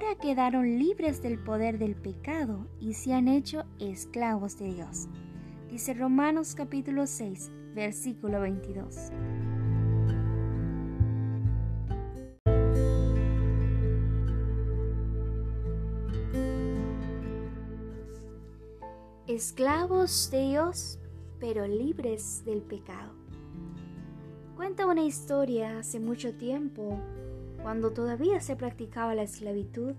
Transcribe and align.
ahora 0.00 0.14
quedaron 0.14 0.78
libres 0.78 1.20
del 1.20 1.38
poder 1.38 1.78
del 1.78 1.94
pecado 1.94 2.66
y 2.80 2.94
se 2.94 3.12
han 3.12 3.28
hecho 3.28 3.64
esclavos 3.78 4.58
de 4.58 4.72
Dios. 4.72 5.08
Dice 5.70 5.92
Romanos 5.92 6.54
capítulo 6.54 7.06
6, 7.06 7.50
versículo 7.74 8.40
22. 8.40 9.10
Esclavos 19.26 20.30
de 20.30 20.40
Dios, 20.48 20.98
pero 21.38 21.66
libres 21.66 22.42
del 22.46 22.62
pecado. 22.62 23.12
Cuenta 24.56 24.86
una 24.86 25.02
historia 25.02 25.78
hace 25.78 26.00
mucho 26.00 26.34
tiempo, 26.34 26.98
cuando 27.62 27.90
todavía 27.90 28.40
se 28.40 28.56
practicaba 28.56 29.14
la 29.14 29.22
esclavitud, 29.22 29.94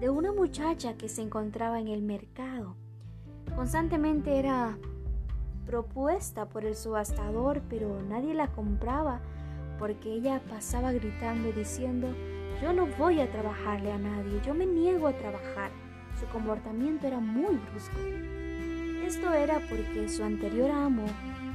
de 0.00 0.10
una 0.10 0.32
muchacha 0.32 0.94
que 0.94 1.08
se 1.08 1.22
encontraba 1.22 1.80
en 1.80 1.88
el 1.88 2.02
mercado. 2.02 2.76
Constantemente 3.54 4.38
era 4.38 4.76
propuesta 5.66 6.48
por 6.48 6.64
el 6.64 6.76
subastador, 6.76 7.62
pero 7.68 8.02
nadie 8.02 8.34
la 8.34 8.48
compraba 8.48 9.20
porque 9.78 10.12
ella 10.12 10.40
pasaba 10.48 10.92
gritando 10.92 11.48
y 11.48 11.52
diciendo, 11.52 12.08
yo 12.62 12.72
no 12.72 12.86
voy 12.98 13.20
a 13.20 13.30
trabajarle 13.30 13.92
a 13.92 13.98
nadie, 13.98 14.40
yo 14.44 14.54
me 14.54 14.66
niego 14.66 15.06
a 15.06 15.16
trabajar. 15.16 15.70
Su 16.18 16.26
comportamiento 16.26 17.06
era 17.06 17.20
muy 17.20 17.56
brusco. 17.56 17.98
Esto 19.04 19.32
era 19.32 19.60
porque 19.68 20.08
su 20.08 20.24
anterior 20.24 20.70
amo 20.70 21.04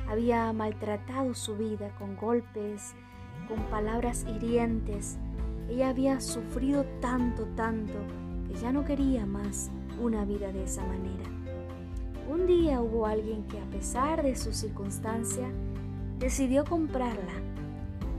había 0.07 0.51
maltratado 0.53 1.33
su 1.33 1.57
vida 1.57 1.89
con 1.97 2.15
golpes, 2.15 2.93
con 3.47 3.59
palabras 3.65 4.25
hirientes. 4.27 5.17
Ella 5.71 5.89
había 5.89 6.19
sufrido 6.19 6.85
tanto, 6.99 7.45
tanto, 7.55 7.93
que 8.47 8.53
ya 8.55 8.71
no 8.71 8.85
quería 8.85 9.25
más 9.25 9.71
una 9.99 10.25
vida 10.25 10.51
de 10.51 10.65
esa 10.65 10.85
manera. 10.85 11.23
Un 12.29 12.45
día 12.45 12.81
hubo 12.81 13.07
alguien 13.07 13.43
que 13.47 13.59
a 13.59 13.65
pesar 13.71 14.21
de 14.21 14.35
su 14.35 14.53
circunstancia 14.53 15.49
decidió 16.19 16.65
comprarla 16.65 17.33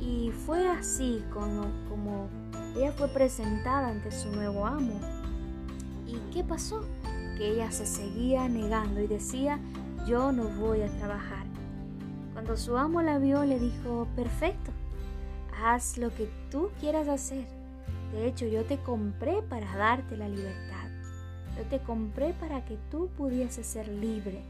y 0.01 0.31
fue 0.31 0.67
así 0.67 1.23
como, 1.33 1.67
como 1.89 2.29
ella 2.75 2.91
fue 2.93 3.09
presentada 3.09 3.89
ante 3.89 4.11
su 4.11 4.33
nuevo 4.33 4.67
amo. 4.67 4.99
¿Y 6.07 6.17
qué 6.33 6.43
pasó? 6.43 6.83
ella 7.43 7.71
se 7.71 7.87
seguía 7.87 8.49
negando 8.49 9.01
y 9.01 9.07
decía, 9.07 9.59
yo 10.07 10.33
no 10.33 10.45
voy 10.45 10.83
a 10.83 10.89
trabajar. 10.99 11.45
Cuando 12.33 12.57
su 12.57 12.77
amo 12.77 13.03
la 13.03 13.19
vio, 13.19 13.45
le 13.45 13.59
dijo, 13.59 14.07
perfecto, 14.17 14.71
haz 15.63 15.99
lo 15.99 16.15
que 16.15 16.29
tú 16.51 16.71
quieras 16.81 17.09
hacer. 17.09 17.47
De 18.13 18.27
hecho, 18.27 18.47
yo 18.47 18.65
te 18.65 18.79
compré 18.79 19.43
para 19.43 19.77
darte 19.77 20.17
la 20.17 20.29
libertad. 20.29 20.91
Yo 21.57 21.65
te 21.65 21.81
compré 21.81 22.35
para 22.35 22.65
que 22.65 22.79
tú 22.91 23.09
pudieses 23.17 23.67
ser 23.67 23.89
libre. 23.89 24.43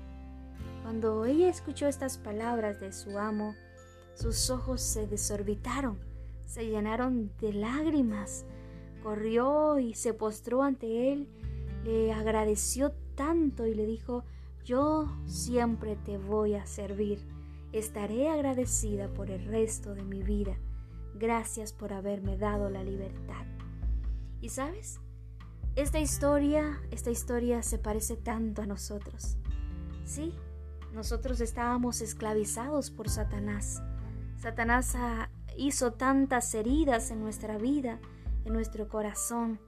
Cuando 0.83 1.25
ella 1.25 1.49
escuchó 1.49 1.87
estas 1.87 2.19
palabras 2.19 2.81
de 2.81 2.93
su 2.93 3.19
amo, 3.19 3.55
sus 4.15 4.51
ojos 4.51 4.81
se 4.81 5.07
desorbitaron, 5.07 5.99
se 6.45 6.67
llenaron 6.67 7.31
de 7.41 7.53
lágrimas. 7.53 8.45
Corrió 9.03 9.79
y 9.79 9.95
se 9.95 10.15
postró 10.15 10.63
ante 10.63 11.13
él 11.13 11.29
le 11.85 12.13
agradeció 12.13 12.93
tanto 13.15 13.67
y 13.67 13.75
le 13.75 13.87
dijo, 13.87 14.25
yo 14.65 15.09
siempre 15.27 15.97
te 15.97 16.19
voy 16.19 16.55
a 16.55 16.67
servir. 16.67 17.19
Estaré 17.73 18.29
agradecida 18.29 19.09
por 19.09 19.31
el 19.31 19.45
resto 19.47 19.95
de 19.95 20.05
mi 20.05 20.23
vida. 20.23 20.57
Gracias 21.15 21.73
por 21.73 21.93
haberme 21.93 22.37
dado 22.37 22.71
la 22.71 22.83
libertad. 22.83 23.45
¿Y 24.41 24.49
sabes? 24.49 25.01
Esta 25.77 26.01
historia, 26.01 26.81
esta 26.91 27.11
historia 27.11 27.63
se 27.63 27.79
parece 27.79 28.17
tanto 28.17 28.63
a 28.63 28.67
nosotros. 28.67 29.37
Sí, 30.05 30.35
nosotros 30.93 31.41
estábamos 31.41 32.01
esclavizados 32.01 32.91
por 32.91 33.09
Satanás. 33.09 33.83
Satanás 34.37 34.97
hizo 35.57 35.93
tantas 35.93 36.55
heridas 36.55 37.11
en 37.11 37.21
nuestra 37.21 37.57
vida, 37.57 38.01
en 38.45 38.53
nuestro 38.53 38.89
corazón 38.89 39.59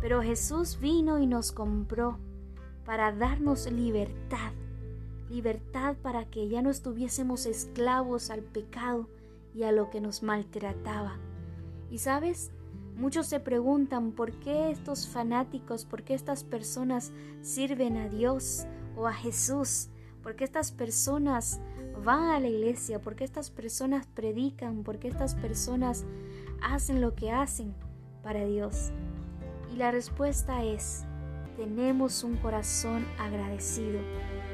pero 0.00 0.22
Jesús 0.22 0.78
vino 0.80 1.18
y 1.18 1.26
nos 1.26 1.52
compró 1.52 2.18
para 2.84 3.12
darnos 3.12 3.70
libertad, 3.70 4.52
libertad 5.28 5.96
para 6.02 6.24
que 6.26 6.48
ya 6.48 6.62
no 6.62 6.70
estuviésemos 6.70 7.46
esclavos 7.46 8.30
al 8.30 8.42
pecado 8.42 9.08
y 9.54 9.64
a 9.64 9.72
lo 9.72 9.90
que 9.90 10.00
nos 10.00 10.22
maltrataba. 10.22 11.18
Y 11.90 11.98
sabes, 11.98 12.52
muchos 12.96 13.26
se 13.26 13.40
preguntan 13.40 14.12
por 14.12 14.32
qué 14.40 14.70
estos 14.70 15.08
fanáticos, 15.08 15.84
por 15.84 16.02
qué 16.02 16.14
estas 16.14 16.44
personas 16.44 17.12
sirven 17.40 17.96
a 17.96 18.08
Dios 18.08 18.66
o 18.96 19.06
a 19.06 19.12
Jesús, 19.12 19.88
por 20.22 20.36
qué 20.36 20.44
estas 20.44 20.72
personas 20.72 21.60
van 22.04 22.30
a 22.30 22.40
la 22.40 22.48
iglesia, 22.48 23.00
por 23.00 23.16
qué 23.16 23.24
estas 23.24 23.50
personas 23.50 24.06
predican, 24.06 24.82
por 24.82 24.98
qué 24.98 25.08
estas 25.08 25.34
personas 25.34 26.04
hacen 26.62 27.00
lo 27.00 27.14
que 27.14 27.30
hacen 27.30 27.74
para 28.22 28.44
Dios. 28.44 28.90
Y 29.72 29.76
la 29.76 29.90
respuesta 29.90 30.64
es, 30.64 31.04
tenemos 31.56 32.24
un 32.24 32.36
corazón 32.36 33.06
agradecido. 33.18 34.00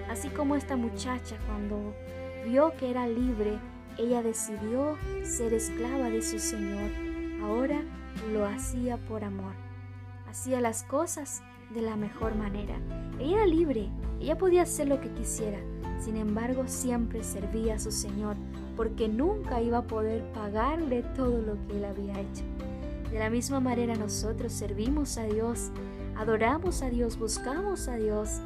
Así 0.09 0.28
como 0.28 0.55
esta 0.55 0.76
muchacha 0.76 1.38
cuando 1.47 1.94
vio 2.44 2.75
que 2.76 2.91
era 2.91 3.06
libre, 3.06 3.59
ella 3.99 4.22
decidió 4.22 4.97
ser 5.22 5.53
esclava 5.53 6.10
de 6.10 6.22
su 6.22 6.38
Señor. 6.38 6.91
Ahora 7.43 7.82
lo 8.32 8.47
hacía 8.47 8.97
por 8.97 9.25
amor. 9.25 9.55
Hacía 10.28 10.60
las 10.60 10.82
cosas 10.82 11.43
de 11.72 11.82
la 11.82 11.97
mejor 11.97 12.34
manera. 12.34 12.77
Ella 13.19 13.37
era 13.37 13.47
libre, 13.47 13.88
ella 14.21 14.37
podía 14.37 14.62
hacer 14.62 14.88
lo 14.88 15.00
que 15.00 15.12
quisiera. 15.12 15.59
Sin 16.00 16.16
embargo, 16.16 16.65
siempre 16.66 17.22
servía 17.22 17.75
a 17.75 17.78
su 17.78 17.93
Señor, 17.93 18.37
porque 18.77 19.09
nunca 19.09 19.62
iba 19.62 19.78
a 19.78 19.87
poder 19.87 20.25
pagarle 20.32 21.03
todo 21.15 21.41
lo 21.41 21.55
que 21.66 21.76
él 21.76 21.84
había 21.84 22.21
hecho. 22.21 22.44
De 23.11 23.19
la 23.19 23.31
misma 23.31 23.61
manera 23.61 23.94
nosotros 23.94 24.53
servimos 24.53 25.19
a 25.19 25.25
Dios, 25.25 25.71
adoramos 26.16 26.82
a 26.82 26.91
Dios, 26.91 27.16
buscamos 27.16 27.87
a 27.87 27.97
Dios, 27.97 28.41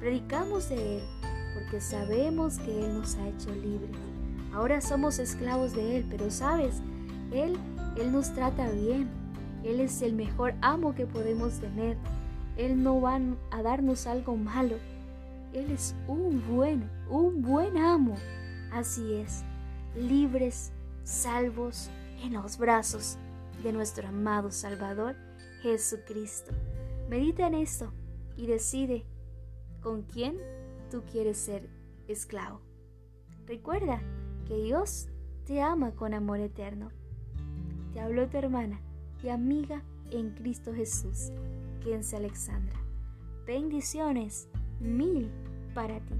predicamos 0.00 0.68
de 0.68 0.96
Él, 0.96 1.02
porque 1.54 1.80
sabemos 1.80 2.58
que 2.58 2.86
Él 2.86 2.94
nos 2.94 3.14
ha 3.16 3.28
hecho 3.28 3.54
libres. 3.54 3.96
Ahora 4.52 4.80
somos 4.80 5.18
esclavos 5.18 5.74
de 5.74 5.98
Él, 5.98 6.06
pero 6.10 6.30
sabes, 6.30 6.80
Él, 7.32 7.56
Él 7.96 8.12
nos 8.12 8.32
trata 8.34 8.70
bien. 8.70 9.08
Él 9.64 9.80
es 9.80 10.02
el 10.02 10.14
mejor 10.14 10.54
amo 10.60 10.94
que 10.94 11.06
podemos 11.06 11.60
tener. 11.60 11.96
Él 12.56 12.82
no 12.82 13.00
va 13.00 13.20
a 13.50 13.62
darnos 13.62 14.06
algo 14.06 14.36
malo. 14.36 14.76
Él 15.52 15.70
es 15.70 15.94
un 16.08 16.42
buen, 16.48 16.88
un 17.08 17.42
buen 17.42 17.76
amo. 17.76 18.14
Así 18.72 19.14
es, 19.14 19.42
libres, 19.96 20.72
salvos 21.04 21.90
en 22.22 22.34
los 22.34 22.58
brazos 22.58 23.18
de 23.62 23.72
nuestro 23.72 24.08
amado 24.08 24.50
Salvador 24.50 25.16
Jesucristo. 25.62 26.52
Medita 27.08 27.46
en 27.46 27.54
esto 27.54 27.92
y 28.36 28.46
decide 28.46 29.04
con 29.82 30.02
quién 30.02 30.36
tú 30.90 31.02
quieres 31.10 31.38
ser 31.38 31.68
esclavo. 32.08 32.60
Recuerda 33.46 34.00
que 34.50 34.56
Dios 34.56 35.08
te 35.46 35.62
ama 35.62 35.92
con 35.92 36.12
amor 36.12 36.40
eterno. 36.40 36.90
Te 37.92 38.00
habló 38.00 38.28
tu 38.28 38.36
hermana 38.36 38.80
y 39.22 39.28
amiga 39.28 39.84
en 40.10 40.30
Cristo 40.30 40.74
Jesús, 40.74 41.30
Kense 41.84 42.16
Alexandra. 42.16 42.76
Bendiciones 43.46 44.48
mil 44.80 45.30
para 45.72 46.00
ti. 46.00 46.16